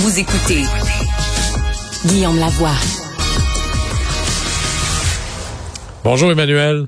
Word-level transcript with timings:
Vous 0.00 0.16
écoutez 0.20 0.62
Guillaume 2.06 2.38
Lavoie. 2.38 2.70
Bonjour 6.04 6.30
Emmanuel. 6.30 6.86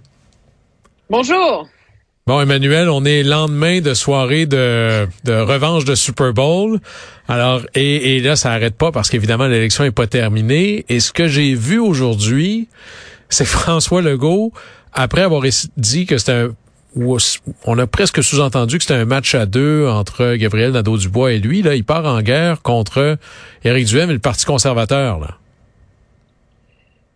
Bonjour. 1.10 1.69
Bon, 2.28 2.40
Emmanuel, 2.40 2.88
on 2.88 3.04
est 3.04 3.24
lendemain 3.24 3.81
de 3.81 3.94
soirée 3.94 4.46
de, 4.46 5.08
de 5.24 5.33
revanche 5.33 5.85
de 5.85 5.96
Super 5.96 6.33
Bowl. 6.33 6.78
Alors, 7.26 7.62
et, 7.74 8.17
et 8.17 8.21
là, 8.21 8.37
ça 8.37 8.53
arrête 8.53 8.76
pas 8.76 8.92
parce 8.92 9.11
qu'évidemment, 9.11 9.49
l'élection 9.49 9.83
est 9.83 9.90
pas 9.90 10.06
terminée. 10.06 10.85
Et 10.88 11.01
ce 11.01 11.13
que 11.13 11.27
j'ai 11.27 11.54
vu 11.54 11.81
aujourd'hui, 11.81 12.69
c'est 13.29 13.45
François 13.45 14.03
Legault, 14.03 14.53
après 14.92 15.22
avoir 15.22 15.42
dit 15.77 16.06
que 16.06 16.16
c'était 16.16 16.33
un 16.33 16.51
on 16.97 17.79
a 17.79 17.87
presque 17.87 18.23
sous-entendu 18.23 18.79
que 18.79 18.84
c'était 18.84 18.95
un 18.95 19.05
match 19.05 19.34
à 19.34 19.47
deux 19.47 19.87
entre 19.87 20.34
Gabriel 20.34 20.73
Nadeau-Dubois 20.73 21.33
et 21.33 21.39
lui. 21.39 21.62
Là, 21.62 21.75
il 21.75 21.84
part 21.84 22.07
en 22.07 22.20
guerre 22.23 22.62
contre 22.62 23.19
Éric 23.65 23.87
Duhem 23.87 24.11
et 24.11 24.15
le 24.15 24.19
Parti 24.19 24.45
conservateur. 24.45 25.21
Là. 25.21 25.37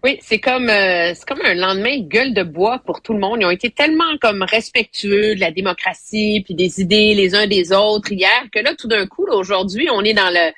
Oui, 0.04 0.18
c'est 0.20 0.38
comme 0.38 0.68
euh, 0.68 1.14
c'est 1.14 1.26
comme 1.26 1.40
un 1.42 1.54
lendemain 1.54 1.98
gueule 2.00 2.34
de 2.34 2.42
bois 2.42 2.78
pour 2.84 3.00
tout 3.00 3.14
le 3.14 3.18
monde. 3.18 3.38
Ils 3.40 3.46
ont 3.46 3.50
été 3.50 3.70
tellement 3.70 4.18
comme 4.20 4.42
respectueux 4.42 5.34
de 5.34 5.40
la 5.40 5.50
démocratie 5.50 6.42
puis 6.44 6.54
des 6.54 6.82
idées 6.82 7.14
les 7.14 7.34
uns 7.34 7.46
des 7.46 7.72
autres 7.72 8.12
hier 8.12 8.44
que 8.52 8.58
là 8.58 8.74
tout 8.76 8.86
d'un 8.86 9.06
coup 9.06 9.26
aujourd'hui 9.26 9.88
on 9.90 10.02
est 10.02 10.12
dans 10.12 10.28
le 10.28 10.52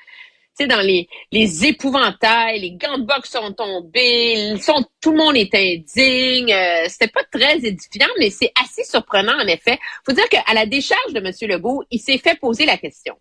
sais 0.57 0.67
dans 0.67 0.81
les 0.81 1.09
les 1.33 1.67
épouvantails, 1.67 2.61
les 2.61 2.73
gants 2.73 2.99
de 2.99 3.05
boxe 3.05 3.31
sont 3.31 3.53
tombés, 3.53 4.55
tout 5.01 5.13
le 5.13 5.17
monde 5.19 5.37
est 5.37 5.55
indigne. 5.55 6.53
Euh, 6.53 6.85
C'était 6.89 7.09
pas 7.09 7.25
très 7.25 7.57
édifiant, 7.59 8.09
mais 8.19 8.31
c'est 8.31 8.53
assez 8.63 8.85
surprenant 8.85 9.39
en 9.41 9.47
effet. 9.47 9.79
Faut 10.05 10.13
dire 10.13 10.29
qu'à 10.29 10.43
la 10.55 10.67
décharge 10.67 11.13
de 11.13 11.21
M. 11.21 11.33
Legault, 11.51 11.85
il 11.91 12.01
s'est 12.01 12.19
fait 12.19 12.39
poser 12.39 12.67
la 12.67 12.77
question 12.77 13.17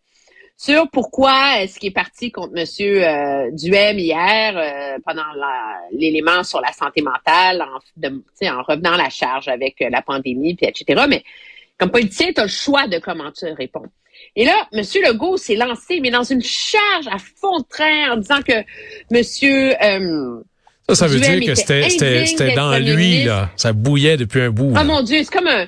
sur 0.57 0.89
pourquoi 0.89 1.61
est-ce 1.61 1.79
qu'il 1.79 1.89
est 1.89 1.93
parti 1.93 2.31
contre 2.31 2.53
Monsieur 2.53 3.05
euh, 3.05 3.51
Duhem 3.51 3.99
hier 3.99 4.57
euh, 4.57 4.97
pendant 5.05 5.23
l'élément 5.91 6.43
sur 6.43 6.61
la 6.61 6.71
santé 6.71 7.01
mentale, 7.01 7.61
en, 7.61 8.07
en 8.07 8.63
revenant 8.63 8.93
à 8.93 8.97
la 8.97 9.09
charge 9.09 9.47
avec 9.47 9.81
euh, 9.81 9.89
la 9.89 10.01
pandémie, 10.01 10.55
puis 10.55 10.67
etc. 10.67 11.05
Mais 11.09 11.23
comme 11.77 11.91
politicien, 11.91 12.31
tu 12.31 12.39
as 12.39 12.43
le 12.43 12.49
choix 12.49 12.87
de 12.87 12.99
comment 12.99 13.31
tu 13.31 13.45
réponds. 13.47 13.85
Et 14.35 14.45
là, 14.45 14.67
M. 14.73 14.83
Legault 15.03 15.37
s'est 15.37 15.55
lancé, 15.55 15.99
mais 16.01 16.11
dans 16.11 16.23
une 16.23 16.43
charge 16.43 17.07
à 17.07 17.17
fond 17.17 17.59
de 17.59 17.65
train 17.69 18.11
en 18.11 18.17
disant 18.17 18.41
que 18.41 18.63
Monsieur 19.11 19.73
euh, 19.81 20.41
ça, 20.89 20.95
ça 20.95 21.07
veut 21.07 21.19
dire 21.19 21.39
que 21.45 21.55
c'était 21.55 22.53
dans 22.55 22.77
lui, 22.77 23.23
là. 23.23 23.49
Ça 23.55 23.73
bouillait 23.73 24.17
depuis 24.17 24.41
un 24.41 24.49
bout. 24.51 24.73
Ah 24.75 24.83
mon 24.83 25.01
Dieu, 25.01 25.19
c'est 25.23 25.33
comme 25.33 25.47
un 25.47 25.65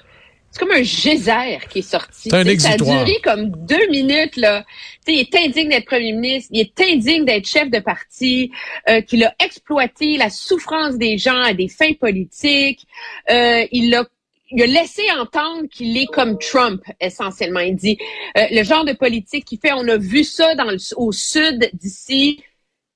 c'est 0.51 0.59
comme 0.65 0.71
un 0.71 0.83
geyser 0.83 1.59
qui 1.69 1.79
est 1.79 1.89
sorti. 1.89 2.29
C'est 2.29 2.33
un 2.33 2.59
Ça 2.59 2.71
a 2.71 2.77
duré 2.77 3.19
comme 3.23 3.51
deux 3.65 3.87
minutes. 3.89 4.37
Là. 4.37 4.65
il 5.07 5.19
est 5.19 5.35
indigne 5.35 5.69
d'être 5.69 5.85
premier 5.85 6.13
ministre, 6.13 6.49
il 6.53 6.61
est 6.61 6.81
indigne 6.81 7.25
d'être 7.25 7.47
chef 7.47 7.69
de 7.69 7.79
parti, 7.79 8.51
euh, 8.89 9.01
qu'il 9.01 9.23
a 9.23 9.35
exploité 9.39 10.17
la 10.17 10.29
souffrance 10.29 10.97
des 10.97 11.17
gens 11.17 11.41
à 11.41 11.53
des 11.53 11.67
fins 11.67 11.93
politiques. 11.93 12.87
Euh, 13.29 13.65
il 13.71 13.93
a 13.93 14.05
il 14.49 14.61
a 14.61 14.67
laissé 14.67 15.03
entendre 15.11 15.67
qu'il 15.69 15.97
est 15.97 16.05
comme 16.07 16.37
Trump, 16.37 16.81
essentiellement. 16.99 17.59
Il 17.59 17.75
dit 17.75 17.97
euh, 18.37 18.43
le 18.51 18.63
genre 18.63 18.85
de 18.85 18.93
politique 18.93 19.45
qu'il 19.45 19.59
fait, 19.59 19.73
on 19.73 19.87
a 19.87 19.97
vu 19.97 20.23
ça 20.23 20.55
dans 20.55 20.65
le, 20.65 20.77
au 20.95 21.11
sud 21.11 21.69
d'ici, 21.73 22.43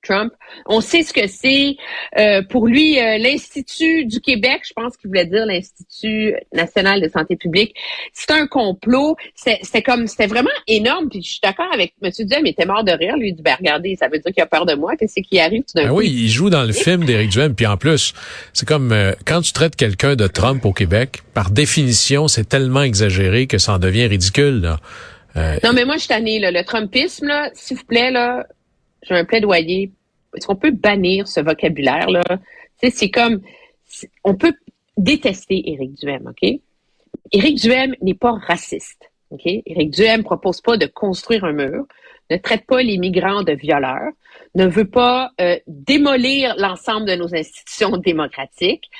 Trump. 0.02 0.32
On 0.66 0.80
sait 0.80 1.02
ce 1.02 1.12
que 1.12 1.26
c'est. 1.26 1.76
Euh, 2.18 2.42
pour 2.42 2.66
lui, 2.66 2.98
euh, 2.98 3.18
l'Institut 3.18 4.04
du 4.04 4.20
Québec, 4.20 4.62
je 4.66 4.72
pense 4.74 4.96
qu'il 4.96 5.08
voulait 5.08 5.26
dire 5.26 5.46
l'Institut 5.46 6.34
national 6.52 7.00
de 7.00 7.08
santé 7.08 7.36
publique, 7.36 7.74
c'est 8.12 8.32
un 8.32 8.46
complot. 8.46 9.16
C'était 9.34 9.82
comme, 9.82 10.06
c'était 10.06 10.26
vraiment 10.26 10.50
énorme. 10.66 11.08
Puis 11.08 11.22
je 11.22 11.30
suis 11.30 11.40
d'accord 11.42 11.72
avec 11.72 11.94
M. 12.02 12.10
Duhem, 12.18 12.46
il 12.46 12.50
était 12.50 12.66
mort 12.66 12.84
de 12.84 12.92
rire. 12.92 13.16
Lui, 13.16 13.28
il 13.28 13.34
dit, 13.34 13.42
ben 13.42 13.56
regardez, 13.58 13.96
ça 13.96 14.08
veut 14.08 14.18
dire 14.18 14.32
qu'il 14.32 14.42
a 14.42 14.46
peur 14.46 14.66
de 14.66 14.74
moi. 14.74 14.96
Qu'est-ce 14.96 15.20
qui 15.20 15.38
arrive 15.38 15.62
tout 15.62 15.76
d'un 15.76 15.84
ben 15.84 15.90
coup? 15.90 15.98
Oui, 15.98 16.10
il 16.10 16.28
joue 16.28 16.50
dans 16.50 16.64
le 16.64 16.72
film 16.72 17.04
d'Éric 17.04 17.30
Duhem. 17.30 17.54
Puis 17.54 17.66
en 17.66 17.76
plus, 17.76 18.12
c'est 18.52 18.66
comme 18.66 18.92
euh, 18.92 19.12
quand 19.24 19.40
tu 19.40 19.52
traites 19.52 19.76
quelqu'un 19.76 20.16
de 20.16 20.26
Trump 20.26 20.64
au 20.64 20.72
Québec, 20.72 21.22
par 21.34 21.50
définition, 21.50 22.28
c'est 22.28 22.48
tellement 22.48 22.82
exagéré 22.82 23.46
que 23.46 23.58
ça 23.58 23.74
en 23.74 23.78
devient 23.78 24.06
ridicule. 24.06 24.60
Là. 24.60 24.78
non, 25.64 25.72
mais 25.72 25.84
moi, 25.84 25.94
je 25.94 26.00
suis 26.00 26.08
tannée. 26.08 26.38
Là. 26.38 26.50
Le 26.50 26.64
Trumpisme, 26.64 27.26
là, 27.26 27.50
s'il 27.54 27.76
vous 27.76 27.84
plaît, 27.84 28.10
là, 28.10 28.46
j'ai 29.02 29.14
un 29.14 29.24
plaidoyer. 29.24 29.90
Est-ce 30.36 30.46
qu'on 30.46 30.56
peut 30.56 30.70
bannir 30.70 31.28
ce 31.28 31.40
vocabulaire-là? 31.40 32.22
C'est 32.82 33.10
comme, 33.10 33.40
on 34.24 34.34
peut 34.34 34.54
détester 34.96 35.70
Éric 35.70 35.94
Duhem, 35.94 36.26
OK? 36.28 36.60
Éric 37.32 37.60
Duhem 37.60 37.94
n'est 38.00 38.14
pas 38.14 38.32
raciste, 38.32 39.10
OK? 39.30 39.42
Éric 39.46 39.90
Duhem 39.90 40.24
propose 40.24 40.60
pas 40.60 40.76
de 40.76 40.86
construire 40.86 41.44
un 41.44 41.52
mur, 41.52 41.86
ne 42.30 42.36
traite 42.36 42.66
pas 42.66 42.82
les 42.82 42.98
migrants 42.98 43.42
de 43.42 43.52
violeurs, 43.52 44.12
ne 44.54 44.66
veut 44.66 44.88
pas 44.88 45.30
euh, 45.40 45.58
démolir 45.66 46.54
l'ensemble 46.58 47.06
de 47.06 47.14
nos 47.14 47.34
institutions 47.34 47.96
démocratiques. 47.96 48.90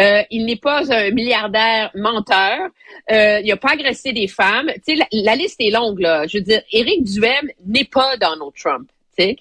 Euh, 0.00 0.22
il 0.30 0.46
n'est 0.46 0.56
pas 0.56 0.92
un 0.92 1.10
milliardaire 1.10 1.90
menteur. 1.94 2.68
Euh, 3.10 3.40
il 3.40 3.48
n'a 3.48 3.56
pas 3.56 3.72
agressé 3.72 4.12
des 4.12 4.28
femmes. 4.28 4.70
La, 5.12 5.36
liste 5.36 5.60
est 5.60 5.70
longue, 5.70 6.00
là. 6.00 6.26
Je 6.26 6.38
veux 6.38 6.44
dire, 6.44 6.62
Éric 6.70 7.04
Duhem 7.04 7.50
n'est 7.66 7.84
pas 7.84 8.16
Donald 8.16 8.52
Trump. 8.56 8.90
Sais. 9.18 9.36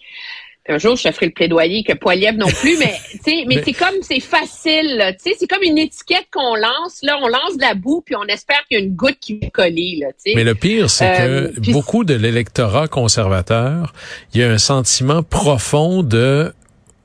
Un 0.70 0.78
jour, 0.78 0.96
je 0.96 1.12
ferai 1.12 1.26
le 1.26 1.32
plaidoyer 1.32 1.84
que 1.84 1.94
Poiliev 1.94 2.38
non 2.38 2.48
plus, 2.48 2.78
mais 2.78 2.94
tu 3.26 3.46
mais, 3.48 3.64
c'est 3.66 3.74
comme 3.74 3.96
c'est 4.02 4.20
facile, 4.20 5.16
tu 5.18 5.32
sais, 5.32 5.36
c'est 5.40 5.48
comme 5.48 5.64
une 5.64 5.80
étiquette 5.80 6.28
qu'on 6.32 6.56
lance. 6.56 7.00
Là, 7.02 7.18
on 7.20 7.28
lance 7.28 7.58
de 7.58 7.62
la 7.62 7.74
boue 7.74 8.04
puis 8.06 8.16
on 8.16 8.26
espère 8.26 8.59
qu'il 8.68 8.78
y 8.78 8.82
a 8.82 8.84
une 8.84 8.96
goutte 8.96 9.18
qui 9.20 9.40
va 9.40 9.50
coller, 9.50 9.98
là. 10.00 10.08
Mais 10.36 10.44
le 10.44 10.54
pire, 10.54 10.90
c'est 10.90 11.12
que 11.18 11.22
euh, 11.22 11.52
beaucoup 11.70 12.04
de 12.04 12.14
l'électorat 12.14 12.88
conservateur, 12.88 13.94
il 14.34 14.42
y 14.42 14.44
a 14.44 14.52
un 14.52 14.59
sentiment 14.59 15.24
profond 15.24 16.03
de 16.03 16.53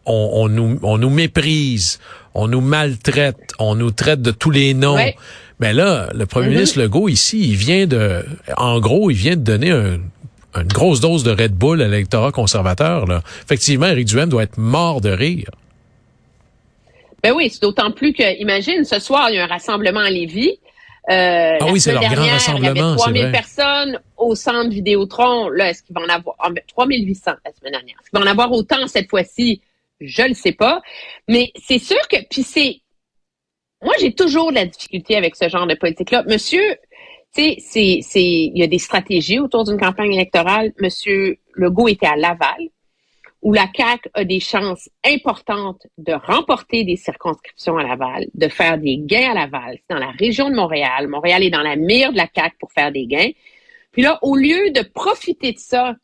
on, 0.04 0.30
on, 0.34 0.48
nous 0.48 0.78
on 0.82 0.98
nous 0.98 1.10
méprise, 1.10 1.98
on 2.34 2.48
nous 2.48 2.60
maltraite, 2.60 3.52
on 3.58 3.74
nous 3.74 3.90
traite 3.90 4.20
de 4.20 4.32
tous 4.32 4.50
les 4.50 4.74
noms. 4.74 4.98
Mais 5.58 5.72
là, 5.72 6.10
le 6.14 6.26
premier 6.26 6.48
mm-hmm. 6.48 6.50
ministre 6.50 6.80
Legault 6.80 7.08
ici, 7.08 7.40
il 7.40 7.56
vient 7.56 7.86
de, 7.86 8.22
en 8.58 8.78
gros, 8.78 9.10
il 9.10 9.16
vient 9.16 9.36
de 9.36 9.40
donner 9.40 9.70
un 9.70 9.98
une 10.60 10.68
grosse 10.68 11.00
dose 11.00 11.22
de 11.24 11.30
Red 11.30 11.54
Bull 11.54 11.82
à 11.82 11.88
l'électorat 11.88 12.32
conservateur. 12.32 13.06
Là. 13.06 13.22
Effectivement, 13.44 13.86
Éric 13.86 14.06
Duhem 14.06 14.28
doit 14.28 14.42
être 14.42 14.58
mort 14.58 15.00
de 15.00 15.10
rire. 15.10 15.50
Ben 17.22 17.32
oui, 17.32 17.50
c'est 17.50 17.62
d'autant 17.62 17.90
plus 17.90 18.12
que, 18.12 18.40
imagine, 18.40 18.84
ce 18.84 18.98
soir, 18.98 19.30
il 19.30 19.36
y 19.36 19.38
a 19.38 19.44
un 19.44 19.48
rassemblement 19.48 20.00
à 20.00 20.10
Lévis. 20.10 20.58
Euh, 21.08 21.58
ah 21.60 21.66
oui, 21.70 21.80
c'est 21.80 21.92
leur 21.92 22.02
grand 22.02 22.26
rassemblement. 22.26 22.96
Il 23.08 23.16
y 23.16 23.20
avait 23.20 23.30
3000 23.30 23.32
personnes 23.32 24.00
au 24.16 24.34
centre 24.34 24.70
Vidéotron. 24.70 25.48
Là, 25.48 25.70
est-ce 25.70 25.82
qu'il 25.82 25.94
va 25.94 26.02
en 26.02 26.08
avoir 26.08 26.36
3800 26.68 27.22
ah, 27.26 27.32
ben, 27.32 27.40
la 27.44 27.52
semaine 27.52 27.72
dernière? 27.72 27.96
Est-ce 28.00 28.10
qu'il 28.10 28.18
va 28.18 28.24
en 28.24 28.30
avoir 28.30 28.52
autant 28.52 28.86
cette 28.86 29.08
fois-ci? 29.08 29.60
Je 30.00 30.22
ne 30.22 30.34
sais 30.34 30.52
pas. 30.52 30.82
Mais 31.28 31.52
c'est 31.64 31.78
sûr 31.78 31.96
que, 32.08 32.16
puis 32.28 32.42
c'est, 32.42 32.80
moi, 33.82 33.94
j'ai 34.00 34.14
toujours 34.14 34.50
de 34.50 34.56
la 34.56 34.66
difficulté 34.66 35.16
avec 35.16 35.36
ce 35.36 35.48
genre 35.48 35.66
de 35.66 35.74
politique-là. 35.74 36.24
Monsieur 36.26 36.76
c'est, 37.36 37.98
c'est, 38.02 38.22
il 38.22 38.56
y 38.56 38.62
a 38.62 38.66
des 38.66 38.78
stratégies 38.78 39.38
autour 39.38 39.64
d'une 39.64 39.78
campagne 39.78 40.12
électorale. 40.12 40.72
Monsieur 40.80 41.38
Legault 41.54 41.88
était 41.88 42.06
à 42.06 42.16
Laval, 42.16 42.68
où 43.42 43.52
la 43.52 43.66
CAQ 43.74 44.08
a 44.14 44.24
des 44.24 44.40
chances 44.40 44.88
importantes 45.04 45.86
de 45.98 46.12
remporter 46.12 46.84
des 46.84 46.96
circonscriptions 46.96 47.76
à 47.76 47.82
Laval, 47.82 48.26
de 48.34 48.48
faire 48.48 48.78
des 48.78 48.98
gains 48.98 49.32
à 49.32 49.34
Laval. 49.34 49.78
C'est 49.78 49.94
dans 49.94 50.00
la 50.00 50.12
région 50.12 50.48
de 50.48 50.54
Montréal. 50.54 51.08
Montréal 51.08 51.42
est 51.42 51.50
dans 51.50 51.62
la 51.62 51.76
mire 51.76 52.12
de 52.12 52.16
la 52.16 52.28
CAQ 52.34 52.56
pour 52.58 52.72
faire 52.72 52.92
des 52.92 53.06
gains. 53.06 53.30
Puis 53.92 54.02
là, 54.02 54.18
au 54.22 54.36
lieu 54.36 54.70
de 54.70 54.82
profiter 54.82 55.52
de 55.52 55.58
ça 55.58 55.94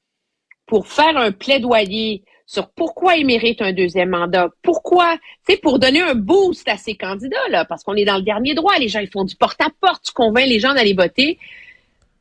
pour 0.66 0.87
faire 0.87 1.16
un 1.16 1.32
plaidoyer 1.32 2.25
sur 2.52 2.68
pourquoi 2.68 3.16
il 3.16 3.24
mérite 3.24 3.62
un 3.62 3.72
deuxième 3.72 4.10
mandat, 4.10 4.50
pourquoi, 4.62 5.16
c'est 5.48 5.56
pour 5.56 5.78
donner 5.78 6.02
un 6.02 6.14
boost 6.14 6.68
à 6.68 6.76
ces 6.76 6.94
candidats-là, 6.94 7.64
parce 7.64 7.82
qu'on 7.82 7.94
est 7.94 8.04
dans 8.04 8.18
le 8.18 8.22
dernier 8.22 8.54
droit, 8.54 8.74
les 8.78 8.88
gens, 8.88 9.00
ils 9.00 9.08
font 9.08 9.24
du 9.24 9.36
porte-à-porte, 9.36 10.02
tu 10.04 10.12
convaincs 10.12 10.46
les 10.46 10.60
gens 10.60 10.74
d'aller 10.74 10.92
voter. 10.92 11.38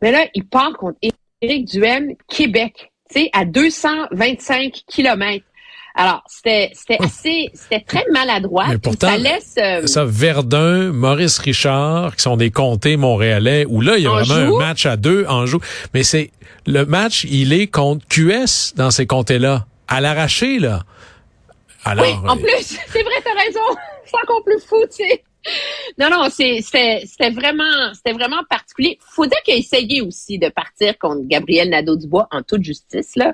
Mais 0.02 0.10
là, 0.10 0.26
il 0.34 0.46
parle 0.46 0.74
contre 0.78 0.98
Éric 1.42 1.66
Duhem, 1.66 2.14
Québec, 2.30 2.94
tu 3.14 3.24
sais, 3.24 3.30
à 3.34 3.44
225 3.44 4.72
kilomètres. 4.88 5.46
Alors, 5.96 6.24
c'était 6.28 6.72
c'était 6.74 6.98
oh. 7.02 7.04
assez 7.04 7.50
c'était 7.54 7.82
très 7.82 8.06
maladroit. 8.14 8.68
Mais 8.70 8.78
pourtant, 8.78 9.10
ça 9.10 9.18
laisse 9.18 9.56
euh, 9.58 9.86
ça 9.86 10.06
Verdun, 10.06 10.94
Maurice 10.94 11.40
Richard, 11.40 12.16
qui 12.16 12.22
sont 12.22 12.38
des 12.38 12.52
comtés 12.52 12.96
montréalais, 12.96 13.66
où 13.68 13.82
là 13.82 13.98
il 13.98 14.04
y 14.04 14.08
a 14.08 14.12
vraiment 14.12 14.56
un 14.56 14.60
match 14.60 14.86
à 14.86 14.96
deux 14.96 15.26
en 15.28 15.46
joue. 15.46 15.60
Mais 15.94 16.04
c'est 16.04 16.32
le 16.66 16.86
match, 16.86 17.26
il 17.30 17.52
est 17.52 17.68
contre 17.68 18.08
QS 18.08 18.76
dans 18.78 18.92
ces 18.92 19.06
comtés-là 19.06 19.66
à 19.92 20.02
l'arraché, 20.02 20.60
là. 20.60 20.84
Alors, 21.84 22.06
oui, 22.06 22.30
en 22.30 22.38
euh, 22.38 22.40
plus, 22.40 22.80
c'est 22.88 23.04
vrai, 23.04 23.16
t'as 23.24 23.40
raison. 23.44 23.60
C'est 24.06 24.18
encore 24.24 24.44
plus 24.44 24.60
fou, 24.60 24.82
tu 24.88 25.04
sais. 25.04 25.24
Non, 25.98 26.10
non, 26.10 26.28
c'était 26.30 27.30
vraiment, 27.32 27.94
c'était 27.94 28.12
vraiment 28.12 28.42
particulier. 28.50 29.00
Dire 29.18 29.42
qu'il 29.44 29.54
a 29.54 29.58
essayé 29.58 30.02
aussi 30.02 30.38
de 30.38 30.50
partir 30.50 30.98
contre 31.00 31.22
Gabriel 31.28 31.70
Nadeau-Dubois 31.70 32.28
en 32.30 32.42
toute 32.44 32.64
justice, 32.64 33.16
là. 33.16 33.34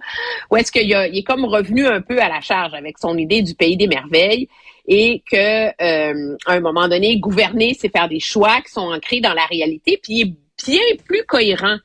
Ou 0.52 0.58
est-ce 0.58 0.72
qu'il 0.72 0.92
est 0.92 1.24
comme 1.24 1.46
revenu 1.46 1.86
un 1.88 2.02
peu 2.02 2.20
à 2.22 2.30
la 2.30 2.42
charge 2.42 2.74
avec 2.74 2.98
son 3.00 3.18
idée 3.18 3.42
du 3.42 3.56
pays 3.56 3.76
des 3.76 3.88
merveilles 3.88 4.48
et 4.88 5.22
que, 5.30 5.68
euh, 5.68 6.38
à 6.46 6.54
un 6.54 6.60
moment 6.60 6.88
donné, 6.88 7.20
gouverner, 7.20 7.76
c'est 7.78 7.90
faire 7.90 8.08
des 8.08 8.20
choix 8.22 8.62
qui 8.62 8.72
sont 8.72 8.94
ancrés 8.94 9.20
dans 9.20 9.34
la 9.34 9.46
réalité, 9.46 10.00
puis 10.02 10.14
il 10.14 10.22
est 10.22 10.34
bien 10.66 11.04
plus 11.06 11.26
cohérent 11.26 11.78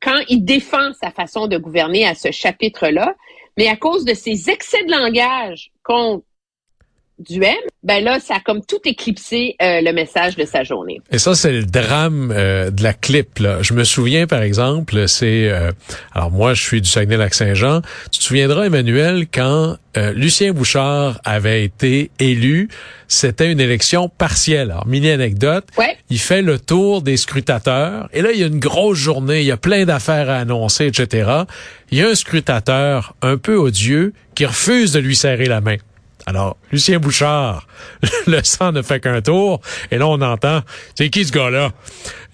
quand 0.00 0.20
il 0.28 0.44
défend 0.44 0.92
sa 0.92 1.10
façon 1.10 1.46
de 1.46 1.58
gouverner 1.58 2.06
à 2.06 2.14
ce 2.14 2.30
chapitre-là, 2.30 3.14
mais 3.56 3.68
à 3.68 3.76
cause 3.76 4.04
de 4.04 4.14
ses 4.14 4.50
excès 4.50 4.84
de 4.84 4.90
langage 4.90 5.70
contre 5.82 6.25
Duhem, 7.18 7.54
ben 7.82 8.04
là, 8.04 8.20
ça 8.20 8.34
a 8.34 8.40
comme 8.40 8.60
tout 8.62 8.80
éclipsé 8.84 9.56
euh, 9.62 9.80
le 9.80 9.92
message 9.92 10.36
de 10.36 10.44
sa 10.44 10.64
journée. 10.64 11.00
Et 11.10 11.18
ça, 11.18 11.34
c'est 11.34 11.52
le 11.52 11.64
drame 11.64 12.30
euh, 12.30 12.70
de 12.70 12.82
la 12.82 12.92
clip. 12.92 13.38
Là. 13.38 13.62
Je 13.62 13.72
me 13.72 13.84
souviens, 13.84 14.26
par 14.26 14.42
exemple, 14.42 15.08
c'est... 15.08 15.48
Euh, 15.48 15.72
alors 16.12 16.30
moi, 16.30 16.52
je 16.52 16.62
suis 16.62 16.82
du 16.82 16.90
Saguenay-Lac-Saint-Jean. 16.90 17.80
Tu 18.12 18.18
te 18.18 18.24
souviendras, 18.24 18.66
Emmanuel, 18.66 19.26
quand 19.32 19.76
Lucien 20.14 20.52
Bouchard 20.52 21.18
avait 21.24 21.64
été 21.64 22.10
élu, 22.18 22.68
c'était 23.08 23.50
une 23.50 23.60
élection 23.60 24.10
partielle. 24.10 24.70
Alors, 24.70 24.86
mini-anecdote, 24.86 25.64
ouais. 25.78 25.96
il 26.10 26.18
fait 26.18 26.42
le 26.42 26.58
tour 26.58 27.00
des 27.00 27.16
scrutateurs. 27.16 28.10
Et 28.12 28.20
là, 28.20 28.32
il 28.32 28.38
y 28.38 28.42
a 28.42 28.46
une 28.46 28.58
grosse 28.58 28.98
journée, 28.98 29.40
il 29.40 29.46
y 29.46 29.52
a 29.52 29.56
plein 29.56 29.86
d'affaires 29.86 30.28
à 30.28 30.36
annoncer, 30.36 30.84
etc. 30.84 31.30
Il 31.90 31.96
y 31.96 32.02
a 32.02 32.08
un 32.08 32.14
scrutateur 32.14 33.14
un 33.22 33.38
peu 33.38 33.56
odieux 33.56 34.12
qui 34.34 34.44
refuse 34.44 34.92
de 34.92 34.98
lui 34.98 35.16
serrer 35.16 35.46
la 35.46 35.62
main. 35.62 35.76
Alors, 36.26 36.56
Lucien 36.72 36.98
Bouchard, 36.98 37.66
le 38.26 38.40
sang 38.42 38.72
ne 38.72 38.82
fait 38.82 38.98
qu'un 38.98 39.22
tour. 39.22 39.60
Et 39.92 39.98
là, 39.98 40.08
on 40.08 40.20
entend, 40.20 40.62
c'est 40.96 41.08
qui 41.08 41.24
ce 41.24 41.30
gars-là? 41.32 41.70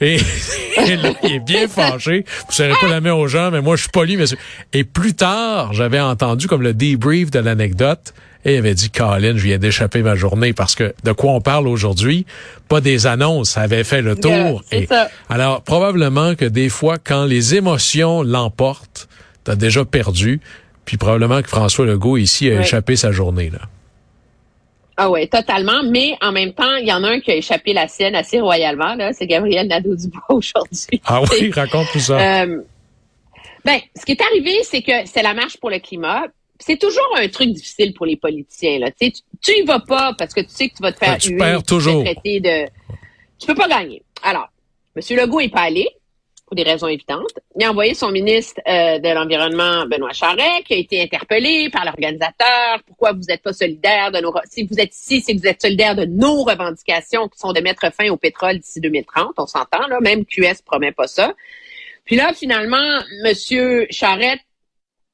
Et, 0.00 0.16
là, 0.16 1.12
il 1.22 1.32
est 1.34 1.44
bien 1.44 1.68
fâché. 1.68 2.24
Vous 2.46 2.52
serrez 2.52 2.72
pas 2.80 2.88
la 2.88 3.02
main 3.02 3.12
aux 3.12 3.28
gens, 3.28 3.50
mais 3.50 3.60
moi, 3.60 3.76
je 3.76 3.82
suis 3.82 3.90
poli, 3.90 4.16
monsieur. 4.16 4.38
Et 4.72 4.84
plus 4.84 5.14
tard, 5.14 5.74
j'avais 5.74 6.00
entendu 6.00 6.46
comme 6.46 6.62
le 6.62 6.72
debrief 6.72 7.30
de 7.30 7.38
l'anecdote. 7.38 8.14
Et 8.44 8.54
il 8.54 8.58
avait 8.58 8.74
dit, 8.74 8.90
Colin, 8.90 9.36
je 9.36 9.42
viens 9.44 9.58
d'échapper 9.58 10.02
ma 10.02 10.16
journée 10.16 10.52
parce 10.52 10.74
que 10.74 10.94
de 11.04 11.12
quoi 11.12 11.32
on 11.32 11.40
parle 11.40 11.68
aujourd'hui? 11.68 12.26
Pas 12.68 12.80
des 12.80 13.06
annonces, 13.06 13.50
ça 13.50 13.60
avait 13.60 13.84
fait 13.84 14.02
le 14.02 14.16
tour. 14.16 14.64
Et, 14.72 14.86
ça. 14.86 15.10
Alors, 15.28 15.62
probablement 15.62 16.34
que 16.34 16.46
des 16.46 16.68
fois, 16.70 16.96
quand 16.98 17.24
les 17.24 17.54
émotions 17.54 18.22
l'emportent, 18.22 19.06
t'as 19.44 19.54
déjà 19.54 19.84
perdu. 19.84 20.40
Puis 20.84 20.96
probablement 20.96 21.40
que 21.42 21.48
François 21.48 21.86
Legault 21.86 22.16
ici 22.16 22.50
a 22.50 22.54
Oui. 22.54 22.60
échappé 22.62 22.96
sa 22.96 23.12
journée, 23.12 23.50
là. 23.50 23.60
Ah 24.96 25.10
ouais, 25.10 25.26
totalement. 25.26 25.82
Mais 25.84 26.16
en 26.20 26.32
même 26.32 26.52
temps, 26.52 26.74
il 26.76 26.86
y 26.86 26.92
en 26.92 27.02
a 27.04 27.08
un 27.08 27.20
qui 27.20 27.30
a 27.30 27.36
échappé 27.36 27.72
la 27.72 27.88
sienne 27.88 28.14
assez 28.14 28.40
royalement. 28.40 28.94
Là, 28.94 29.12
c'est 29.12 29.26
Gabriel 29.26 29.66
Nadeau-Dubois 29.68 30.22
aujourd'hui. 30.28 31.00
Ah 31.06 31.22
oui, 31.30 31.50
raconte 31.50 31.88
tout 31.92 31.98
ça. 32.00 32.42
Euh, 32.44 32.62
ben, 33.64 33.78
ce 33.96 34.04
qui 34.04 34.12
est 34.12 34.20
arrivé, 34.20 34.58
c'est 34.64 34.82
que 34.82 34.92
c'est 35.06 35.22
la 35.22 35.34
marche 35.34 35.56
pour 35.58 35.70
le 35.70 35.78
climat. 35.78 36.24
C'est 36.58 36.78
toujours 36.78 37.16
un 37.16 37.26
truc 37.28 37.50
difficile 37.50 37.92
pour 37.94 38.06
les 38.06 38.16
politiciens. 38.16 38.78
Là. 38.78 38.90
Tu, 39.00 39.10
tu, 39.12 39.20
tu 39.42 39.52
y 39.52 39.62
vas 39.64 39.80
pas 39.80 40.14
parce 40.16 40.32
que 40.34 40.40
tu 40.40 40.50
sais 40.50 40.68
que 40.68 40.76
tu 40.76 40.82
vas 40.82 40.92
te 40.92 40.98
faire 40.98 41.12
Ouais, 41.14 41.18
tu 41.18 41.30
huer, 41.30 41.38
perds 41.38 41.58
tu 41.60 41.64
toujours. 41.66 42.04
traiter 42.04 42.40
de. 42.40 42.66
Tu 43.38 43.46
peux 43.46 43.54
pas 43.54 43.68
gagner. 43.68 44.02
Alors, 44.22 44.48
M. 44.94 45.02
Legault 45.16 45.40
est 45.40 45.48
pas 45.48 45.62
allé 45.62 45.88
des 46.54 46.62
raisons 46.62 46.88
évidentes. 46.88 47.32
Il 47.58 47.64
a 47.64 47.70
envoyé 47.70 47.94
son 47.94 48.10
ministre 48.10 48.60
euh, 48.66 48.98
de 48.98 49.08
l'Environnement, 49.14 49.86
Benoît 49.86 50.12
Charret, 50.12 50.62
qui 50.64 50.74
a 50.74 50.76
été 50.76 51.02
interpellé 51.02 51.70
par 51.70 51.84
l'organisateur. 51.84 52.82
Pourquoi 52.86 53.12
vous 53.12 53.22
n'êtes 53.28 53.42
pas 53.42 53.52
solidaire 53.52 54.10
de 54.12 54.20
nos... 54.20 54.32
Si 54.50 54.64
vous 54.64 54.78
êtes 54.78 54.94
ici, 54.94 55.20
c'est 55.20 55.34
que 55.34 55.40
vous 55.40 55.46
êtes 55.46 55.62
solidaire 55.62 55.94
de 55.94 56.04
nos 56.04 56.42
revendications 56.42 57.28
qui 57.28 57.38
sont 57.38 57.52
de 57.52 57.60
mettre 57.60 57.92
fin 57.92 58.08
au 58.10 58.16
pétrole 58.16 58.58
d'ici 58.58 58.80
2030. 58.80 59.34
On 59.38 59.46
s'entend, 59.46 59.86
là. 59.88 59.98
Même 60.00 60.24
QS 60.24 60.62
promet 60.64 60.92
pas 60.92 61.06
ça. 61.06 61.34
Puis 62.04 62.16
là, 62.16 62.32
finalement, 62.32 63.00
Monsieur 63.24 63.86
Charette 63.90 64.40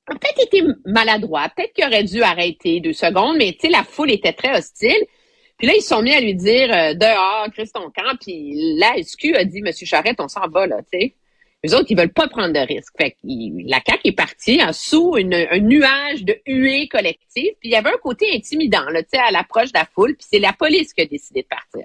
a 0.06 0.14
peut-être 0.14 0.42
été 0.42 0.62
maladroit. 0.86 1.48
Peut-être 1.54 1.72
qu'il 1.72 1.84
aurait 1.84 2.04
dû 2.04 2.22
arrêter 2.22 2.80
deux 2.80 2.92
secondes, 2.92 3.36
mais 3.36 3.52
tu 3.52 3.66
sais, 3.66 3.68
la 3.68 3.84
foule 3.84 4.10
était 4.10 4.32
très 4.32 4.56
hostile. 4.56 5.04
Puis 5.58 5.66
là, 5.66 5.74
ils 5.74 5.82
sont 5.82 6.02
mis 6.02 6.12
à 6.12 6.20
lui 6.20 6.34
dire 6.34 6.72
euh, 6.72 6.94
dehors, 6.94 7.48
Chris 7.52 7.68
ton 7.74 7.90
camp. 7.90 8.16
Puis 8.20 8.76
la 8.78 8.94
SQ 9.02 9.34
a 9.34 9.44
dit, 9.44 9.60
Monsieur 9.60 9.86
Charette, 9.86 10.20
on 10.20 10.28
s'en 10.28 10.48
va, 10.48 10.66
là, 10.66 10.78
tu 10.90 10.98
sais. 10.98 11.14
Les 11.64 11.74
autres, 11.74 11.86
ils 11.88 11.96
veulent 11.98 12.12
pas 12.12 12.28
prendre 12.28 12.52
de 12.54 12.60
risques. 12.60 12.94
Fait 12.96 13.10
que 13.12 13.16
la 13.24 13.80
CAQ 13.84 14.00
est 14.04 14.12
partie 14.12 14.62
en 14.62 14.72
sous 14.72 15.16
une- 15.16 15.34
un 15.34 15.58
nuage 15.58 16.22
de 16.24 16.36
huées 16.46 16.86
collectives. 16.88 17.52
Puis 17.60 17.68
il 17.68 17.70
y 17.72 17.74
avait 17.74 17.90
un 17.90 17.98
côté 18.00 18.26
intimidant, 18.32 18.88
là, 18.90 19.02
tu 19.02 19.08
sais, 19.14 19.18
à 19.18 19.30
l'approche 19.32 19.72
de 19.72 19.78
la 19.78 19.84
foule. 19.92 20.14
Puis 20.16 20.26
c'est 20.30 20.38
la 20.38 20.52
police 20.52 20.92
qui 20.94 21.00
a 21.02 21.06
décidé 21.06 21.42
de 21.42 21.48
partir. 21.48 21.82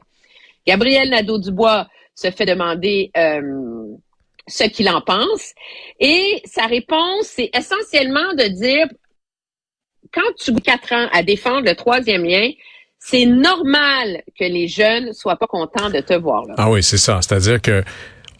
Gabriel 0.68 1.10
Nadeau-Dubois 1.10 1.88
se 2.14 2.30
fait 2.30 2.46
demander 2.46 3.10
euh, 3.18 3.88
ce 4.48 4.66
qu'il 4.66 4.88
en 4.90 5.02
pense. 5.02 5.54
Et 6.00 6.42
sa 6.46 6.68
réponse, 6.68 7.26
c'est 7.26 7.50
essentiellement 7.58 8.34
de 8.36 8.48
dire, 8.50 8.88
quand 10.14 10.22
tu 10.38 10.54
quatre 10.56 10.94
ans 10.94 11.08
à 11.12 11.24
défendre 11.24 11.66
le 11.68 11.76
troisième 11.76 12.24
lien, 12.24 12.52
c'est 13.00 13.26
normal 13.26 14.22
que 14.40 14.46
les 14.46 14.68
jeunes 14.68 15.12
soient 15.14 15.36
pas 15.36 15.48
contents 15.48 15.90
de 15.90 16.00
te 16.00 16.14
voir 16.14 16.46
là. 16.46 16.54
Ah 16.58 16.70
oui, 16.70 16.84
c'est 16.84 16.98
ça. 16.98 17.20
C'est-à-dire 17.22 17.62
que 17.62 17.84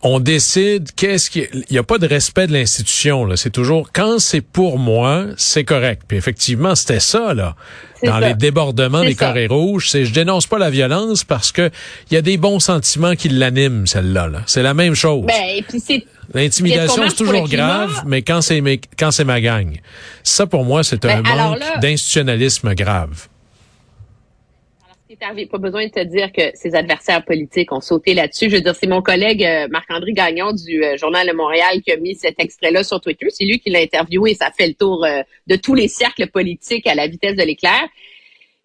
on 0.06 0.20
décide 0.20 0.92
qu'est-ce 0.96 1.30
qui 1.30 1.48
il 1.54 1.64
n'y 1.72 1.78
a 1.78 1.84
pas 1.84 1.98
de 1.98 2.06
respect 2.08 2.46
de 2.48 2.54
l'institution 2.54 3.26
là, 3.26 3.38
c'est 3.38 3.50
toujours 3.50 3.92
quand 3.94 4.20
c'est 4.20 4.42
pour 4.42 4.78
moi, 4.78 5.28
c'est 5.38 5.64
correct. 5.64 6.04
Puis 6.08 6.18
effectivement, 6.18 6.76
c'était 6.76 7.00
ça 7.00 7.34
là. 7.34 7.56
Dans 8.04 8.20
ça. 8.20 8.28
les 8.28 8.34
débordements 8.34 9.02
des 9.02 9.14
ça. 9.14 9.28
carrés 9.28 9.48
rouges, 9.48 9.90
c'est 9.90 10.04
je 10.04 10.14
dénonce 10.14 10.46
pas 10.46 10.58
la 10.58 10.70
violence 10.70 11.24
parce 11.24 11.54
que 11.54 11.72
il 12.12 12.16
y 12.16 12.18
a 12.18 12.22
des 12.22 12.36
bons 12.38 12.60
sentiments 12.60 13.16
qui 13.16 13.30
l'animent 13.30 13.86
celle-là 13.86 14.28
là. 14.28 14.42
C'est 14.46 14.62
la 14.64 14.74
même 14.74 14.94
chose. 14.94 15.26
Ben, 15.26 15.58
et 15.58 15.62
puis 15.62 15.80
c'est 15.80 16.06
L'intimidation, 16.34 17.04
c'est 17.10 17.16
toujours 17.16 17.48
grave, 17.48 18.04
mais 18.06 18.22
quand 18.24 18.42
c'est 18.42 18.62
quand 18.98 19.12
c'est 19.12 19.26
ma 19.26 19.40
gang. 19.42 19.78
Ça 20.24 20.48
pour 20.48 20.64
moi, 20.66 20.84
c'est 20.84 21.04
un 21.06 21.22
Ben, 21.22 21.26
alors 21.32 21.52
manque 21.52 21.60
là- 21.60 21.78
d'institutionnalisme 21.78 22.74
grave. 22.76 23.28
Alors, 24.88 24.96
ce 24.96 25.03
qui 25.03 25.03
est 25.03 25.03
arrivé, 25.22 25.46
pas 25.46 25.58
besoin 25.58 25.86
de 25.86 25.92
te 25.92 26.04
dire 26.04 26.32
que 26.32 26.42
ses 26.54 26.76
adversaires 26.76 27.24
politiques 27.24 27.72
ont 27.72 27.82
sauté 27.82 28.14
là-dessus. 28.14 28.50
Je 28.50 28.56
veux 28.56 28.62
dire, 28.62 28.76
c'est 28.76 28.88
mon 28.88 29.02
collègue 29.02 29.44
euh, 29.44 29.68
Marc-André 29.70 30.14
Gagnon 30.14 30.54
du 30.54 30.84
euh, 30.84 30.98
Journal 30.98 31.28
de 31.28 31.34
Montréal 31.34 31.82
qui 31.82 31.92
a 31.92 31.98
mis 31.98 32.16
cet 32.16 32.40
extrait-là 32.40 32.84
sur 32.84 33.02
Twitter. 33.02 33.28
C'est 33.30 33.46
lui 33.46 33.60
qui 33.60 33.70
l'a 33.70 33.80
interviewé 33.80 34.32
et 34.32 34.36
ça 34.36 34.52
fait 34.52 34.68
le 34.68 34.74
tour 34.74 35.06
euh, 35.06 35.22
de 35.48 35.56
tous 35.56 35.76
les 35.76 35.88
cercles 35.88 36.28
politiques 36.28 36.88
à 36.88 36.96
la 36.96 37.08
vitesse 37.08 37.36
de 37.36 37.44
l'éclair. 37.44 37.82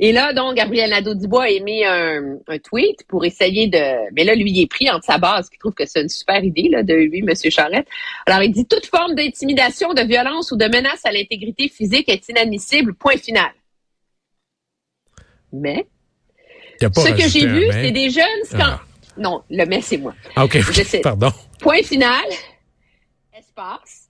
Et 0.01 0.13
là, 0.13 0.33
donc, 0.33 0.55
Gabriel 0.55 0.91
Nadeau-Dubois 0.91 1.45
a 1.45 1.49
émis 1.51 1.85
un, 1.85 2.39
tweet 2.63 3.05
pour 3.09 3.25
essayer 3.25 3.67
de... 3.67 4.13
Mais 4.13 4.23
là, 4.23 4.37
lui, 4.37 4.53
il 4.53 4.63
est 4.63 4.71
pris 4.71 4.89
entre 4.89 5.05
sa 5.05 5.19
base, 5.19 5.51
qui 5.51 5.59
trouve 5.59 5.75
que 5.75 5.87
c'est 5.87 6.01
une 6.01 6.09
super 6.09 6.45
idée 6.45 6.69
là, 6.69 6.85
de 6.85 6.95
lui, 6.95 7.19
M. 7.19 7.35
Charette. 7.51 7.89
Alors, 8.25 8.45
il 8.45 8.53
dit 8.53 8.65
«Toute 8.69 8.87
forme 8.87 9.17
d'intimidation, 9.17 9.95
de 9.95 10.03
violence 10.03 10.53
ou 10.53 10.57
de 10.57 10.67
menace 10.67 11.05
à 11.05 11.11
l'intégrité 11.11 11.69
physique 11.69 12.09
est 12.09 12.29
inadmissible. 12.29 12.95
Point 12.95 13.17
final.» 13.17 13.51
Mais 15.53 15.87
pas 16.87 17.01
ce 17.03 17.11
que 17.11 17.29
j'ai 17.29 17.47
vu, 17.47 17.67
c'est 17.73 17.91
des 17.91 18.11
jeunes 18.11 18.45
scan- 18.45 18.59
Ah. 18.61 18.81
Non, 19.17 19.43
le 19.51 19.65
mais 19.67 19.81
c'est 19.83 19.97
moi. 19.99 20.15
Ah, 20.37 20.45
OK, 20.45 20.59
Je 20.61 21.01
pardon. 21.03 21.33
Point 21.59 21.83
final. 21.83 22.25
Espace. 23.37 24.09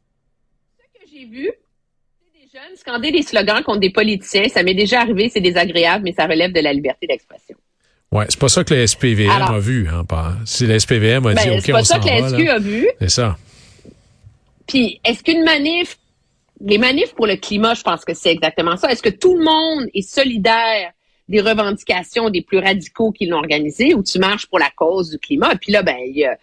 Ce 0.79 0.99
que 1.01 1.07
j'ai 1.11 1.25
vu, 1.25 1.51
c'est 2.21 2.41
des 2.43 2.49
jeunes 2.53 2.77
scander 2.77 3.11
des 3.11 3.23
slogans 3.23 3.63
contre 3.63 3.81
des 3.81 3.91
politiciens. 3.91 4.49
Ça 4.49 4.63
m'est 4.63 4.75
déjà 4.75 5.01
arrivé, 5.01 5.31
c'est 5.33 5.41
désagréable, 5.41 6.05
mais 6.05 6.13
ça 6.13 6.27
relève 6.27 6.53
de 6.53 6.61
la 6.61 6.73
liberté 6.73 7.07
d'expression. 7.07 7.57
Ouais, 8.13 8.27
c'est 8.29 8.39
pas 8.39 8.49
ça 8.49 8.65
que 8.65 8.75
le 8.75 8.87
SPVM 8.87 9.31
Alors- 9.31 9.51
a 9.53 9.61
vu. 9.61 9.89
Hein, 9.89 10.05
pas- 10.05 10.35
si 10.45 10.67
le 10.67 10.79
SPVM 10.79 11.27
a 11.27 11.35
dit, 11.35 11.45
Ben, 11.49 11.57
OK, 11.59 11.63
c'est 11.65 11.73
pas 11.73 11.81
on 11.81 11.85
ça 11.85 11.95
s'en 11.97 12.01
que 12.01 12.07
la 12.09 12.21
va, 12.23 12.29
SQ 12.39 12.49
a 12.49 12.59
vu. 12.59 12.89
C'est 13.01 13.11
ça. 13.11 13.37
Puis, 14.67 15.01
est-ce 15.05 15.23
qu'une 15.23 15.45
manif, 15.45 15.99
les 16.61 16.79
manifs 16.79 17.15
pour 17.15 17.27
le 17.27 17.37
climat, 17.37 17.75
je 17.75 17.83
pense 17.83 18.05
que 18.05 18.15
c'est 18.15 18.31
exactement 18.31 18.77
ça. 18.77 18.91
Est-ce 18.91 19.03
que 19.03 19.09
tout 19.11 19.37
le 19.37 19.45
monde 19.45 19.89
est 19.95 20.03
solidaire 20.03 20.93
des 21.29 21.41
revendications 21.41 22.31
des 22.31 22.43
plus 22.43 22.59
radicaux 22.59 23.13
qui 23.13 23.27
l'ont 23.27 23.39
organisé 23.39 23.95
ou 23.95 24.03
tu 24.03 24.19
marches 24.19 24.47
pour 24.47 24.59
la 24.59 24.71
cause 24.75 25.11
du 25.11 25.19
climat? 25.19 25.55
Puis 25.57 25.73
là, 25.73 25.83
ben, 25.83 25.97
il 26.07 26.17
y 26.17 26.25
a 26.25 26.37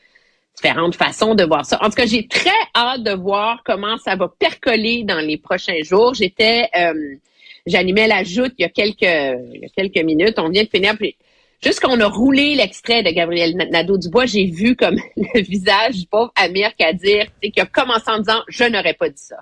différentes 0.55 0.95
façons 0.95 1.35
de 1.35 1.43
voir 1.43 1.65
ça. 1.65 1.79
En 1.81 1.89
tout 1.89 1.95
cas, 1.95 2.05
j'ai 2.05 2.27
très 2.27 2.49
hâte 2.75 3.03
de 3.03 3.11
voir 3.11 3.61
comment 3.65 3.97
ça 3.97 4.15
va 4.15 4.27
percoler 4.39 5.03
dans 5.03 5.19
les 5.19 5.37
prochains 5.37 5.83
jours. 5.83 6.13
J'étais, 6.13 6.69
euh, 6.77 7.15
j'animais 7.65 8.07
la 8.07 8.23
joute 8.23 8.53
il 8.57 8.61
y 8.61 8.65
a 8.65 8.69
quelques, 8.69 9.01
il 9.01 9.61
y 9.61 9.65
a 9.65 9.69
quelques 9.75 10.03
minutes. 10.03 10.35
On 10.37 10.49
vient 10.49 10.63
de 10.63 10.69
finir. 10.69 10.95
Puis, 10.97 11.15
juste 11.61 11.81
qu'on 11.81 11.99
a 11.99 12.07
roulé 12.07 12.55
l'extrait 12.55 13.03
de 13.03 13.09
Gabriel 13.09 13.55
Nadeau-Dubois, 13.55 14.25
j'ai 14.25 14.45
vu 14.45 14.75
comme 14.75 14.97
le 15.17 15.41
visage 15.41 15.95
du 15.95 16.07
pauvre 16.07 16.31
Amir 16.35 16.75
Kadir, 16.75 17.25
tu 17.25 17.31
sais, 17.43 17.51
qui 17.51 17.59
a 17.59 17.65
commencé 17.65 18.05
en 18.07 18.19
disant 18.19 18.41
«Je 18.47 18.63
n'aurais 18.63 18.93
pas 18.93 19.09
dit 19.09 19.21
ça». 19.21 19.37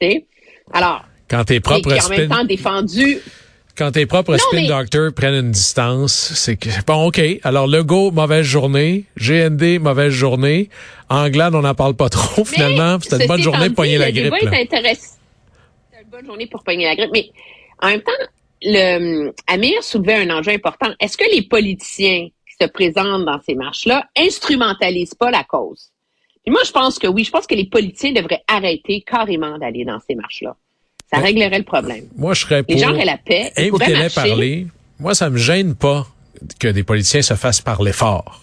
Tu 0.00 0.10
sais? 0.10 0.26
Alors, 0.72 1.04
Quand 1.28 1.44
tes 1.44 1.56
et 1.56 1.60
qui 1.60 1.92
a 1.92 2.06
en 2.06 2.08
même 2.08 2.28
temps 2.28 2.44
défendu 2.44 3.18
quand 3.76 3.90
tes 3.92 4.06
propres 4.06 4.36
spin 4.36 4.62
mais- 4.62 4.68
doctors 4.68 5.12
prennent 5.12 5.34
une 5.34 5.50
distance, 5.50 6.12
c'est 6.12 6.56
que 6.56 6.68
bon, 6.86 7.06
ok. 7.06 7.20
Alors 7.42 7.66
Legault, 7.66 8.10
mauvaise 8.10 8.44
journée. 8.44 9.04
GND, 9.18 9.78
mauvaise 9.80 10.12
journée. 10.12 10.68
Anglade, 11.08 11.54
on 11.54 11.62
n'en 11.62 11.74
parle 11.74 11.94
pas 11.94 12.08
trop. 12.08 12.44
Finalement, 12.44 12.98
c'était 13.00 13.22
une 13.22 13.28
bonne 13.28 13.42
journée 13.42 13.68
pour 13.68 13.76
pogner 13.76 13.98
la 13.98 14.12
grippe. 14.12 14.32
C'est 14.40 16.00
une 16.02 16.10
bonne 16.10 16.26
journée 16.26 16.46
pour 16.46 16.62
pogner 16.62 16.84
la 16.84 16.94
grippe. 16.94 17.10
Mais 17.12 17.30
en 17.82 17.88
même 17.88 18.02
temps, 18.02 18.12
le, 18.62 19.32
Amir 19.46 19.82
soulevait 19.82 20.14
un 20.14 20.30
enjeu 20.30 20.52
important. 20.52 20.88
Est-ce 21.00 21.16
que 21.16 21.30
les 21.34 21.42
politiciens 21.42 22.28
qui 22.28 22.56
se 22.60 22.68
présentent 22.68 23.24
dans 23.24 23.40
ces 23.46 23.54
marches-là 23.54 24.06
instrumentalisent 24.16 25.14
pas 25.14 25.30
la 25.30 25.44
cause? 25.44 25.90
Puis 26.44 26.52
moi, 26.52 26.62
je 26.64 26.72
pense 26.72 26.98
que 26.98 27.06
oui. 27.06 27.24
Je 27.24 27.30
pense 27.30 27.46
que 27.46 27.54
les 27.54 27.66
politiciens 27.66 28.12
devraient 28.12 28.42
arrêter 28.46 29.02
carrément 29.02 29.58
d'aller 29.58 29.84
dans 29.84 29.98
ces 30.06 30.14
marches-là. 30.14 30.56
Ça 31.14 31.22
réglerait 31.22 31.58
le 31.58 31.64
problème. 31.64 32.04
Moi, 32.16 32.34
je 32.34 32.40
serais 32.40 32.62
pour. 32.62 32.74
Les 32.74 32.80
gens 32.80 32.92
auraient 32.92 33.04
la 33.04 33.18
paix. 33.18 33.52
Invitez-les 33.56 34.10
parler. 34.10 34.66
Moi, 34.98 35.14
ça 35.14 35.30
me 35.30 35.36
gêne 35.36 35.74
pas 35.74 36.06
que 36.58 36.68
des 36.68 36.82
politiciens 36.82 37.22
se 37.22 37.34
fassent 37.34 37.60
parler 37.60 37.92
fort. 37.92 38.40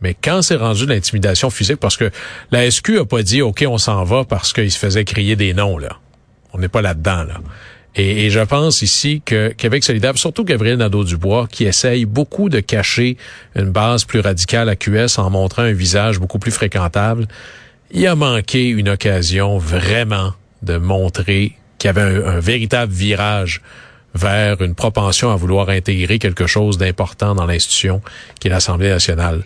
Mais 0.00 0.14
quand 0.14 0.42
c'est 0.42 0.56
rendu 0.56 0.86
de 0.86 0.92
l'intimidation 0.92 1.50
physique, 1.50 1.76
parce 1.76 1.96
que 1.96 2.10
la 2.50 2.70
SQ 2.70 3.00
a 3.00 3.04
pas 3.04 3.22
dit, 3.22 3.42
OK, 3.42 3.64
on 3.68 3.78
s'en 3.78 4.02
va 4.04 4.24
parce 4.24 4.52
qu'il 4.52 4.70
se 4.70 4.78
faisait 4.78 5.04
crier 5.04 5.36
des 5.36 5.52
noms, 5.52 5.78
là. 5.78 5.98
On 6.52 6.58
n'est 6.58 6.68
pas 6.68 6.82
là-dedans, 6.82 7.24
là. 7.24 7.40
Et, 7.96 8.30
je 8.30 8.40
pense 8.40 8.82
ici 8.82 9.20
que 9.24 9.48
Québec 9.48 9.82
solidaire, 9.82 10.16
surtout 10.16 10.44
Gabriel 10.44 10.78
Nadeau-Dubois, 10.78 11.48
qui 11.50 11.64
essaye 11.64 12.04
beaucoup 12.04 12.48
de 12.48 12.60
cacher 12.60 13.16
une 13.56 13.70
base 13.70 14.04
plus 14.04 14.20
radicale 14.20 14.68
à 14.68 14.76
QS 14.76 15.18
en 15.18 15.28
montrant 15.28 15.62
un 15.62 15.72
visage 15.72 16.20
beaucoup 16.20 16.38
plus 16.38 16.52
fréquentable, 16.52 17.26
il 17.90 18.06
a 18.06 18.14
manqué 18.14 18.68
une 18.68 18.90
occasion 18.90 19.58
vraiment 19.58 20.34
de 20.62 20.76
montrer 20.76 21.56
qu'il 21.80 21.88
y 21.88 21.90
avait 21.90 22.24
un, 22.24 22.38
véritable 22.38 22.92
virage 22.92 23.62
vers 24.14 24.60
une 24.60 24.74
propension 24.74 25.32
à 25.32 25.36
vouloir 25.36 25.70
intégrer 25.70 26.18
quelque 26.18 26.46
chose 26.46 26.78
d'important 26.78 27.34
dans 27.34 27.46
l'institution 27.46 28.02
qui 28.38 28.48
est 28.48 28.50
l'Assemblée 28.50 28.90
nationale. 28.90 29.42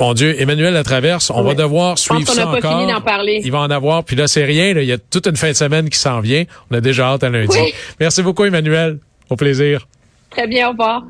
Mon 0.00 0.12
Dieu, 0.12 0.34
Emmanuel 0.40 0.74
Latraverse, 0.74 1.30
on 1.30 1.44
va 1.44 1.54
devoir 1.54 1.98
suivre 1.98 2.32
ça 2.32 2.42
pas 2.42 2.56
encore. 2.56 2.80
Fini 2.80 2.92
d'en 2.92 3.00
parler. 3.00 3.40
Il 3.44 3.52
va 3.52 3.60
en 3.60 3.70
avoir, 3.70 4.02
puis 4.02 4.16
là 4.16 4.26
c'est 4.26 4.44
rien, 4.44 4.70
il 4.70 4.84
y 4.84 4.92
a 4.92 4.98
toute 4.98 5.28
une 5.28 5.36
fin 5.36 5.50
de 5.50 5.56
semaine 5.56 5.88
qui 5.88 5.98
s'en 5.98 6.20
vient. 6.20 6.44
On 6.70 6.74
a 6.74 6.80
déjà 6.80 7.06
hâte 7.06 7.22
à 7.22 7.30
lundi. 7.30 7.58
Merci 8.00 8.22
beaucoup 8.22 8.44
Emmanuel. 8.44 8.98
Au 9.30 9.36
plaisir. 9.36 9.86
Très 10.30 10.48
bien, 10.48 10.68
au 10.68 10.70
revoir. 10.72 11.04